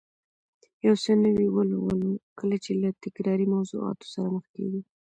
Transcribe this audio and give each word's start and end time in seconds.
یو 0.85 0.95
څه 1.03 1.11
نوي 1.25 1.47
ولولو، 1.51 2.09
کله 2.39 2.55
چې 2.63 2.71
له 2.81 2.89
تکراري 3.03 3.45
موضوعاتو 3.55 4.05
سره 4.13 4.27
مخ 4.35 4.45
کېږو 4.55 4.81